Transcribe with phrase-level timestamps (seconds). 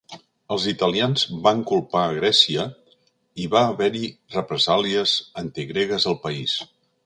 [0.53, 2.65] Els italians van culpar a Grècia
[3.45, 4.03] i va haver-hi
[4.39, 5.15] represàlies
[5.47, 6.61] antigregues al país.